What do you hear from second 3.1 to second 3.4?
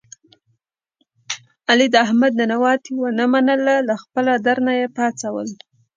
نه